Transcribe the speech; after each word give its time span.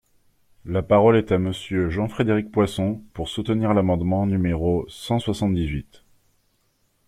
La 0.65 0.81
parole 0.81 1.15
est 1.15 1.31
à 1.31 1.37
Monsieur 1.37 1.91
Jean-Frédéric 1.91 2.51
Poisson, 2.51 3.03
pour 3.13 3.29
soutenir 3.29 3.75
l’amendement 3.75 4.25
numéro 4.25 4.83
cent 4.89 5.19
soixante-dix-huit. 5.19 6.03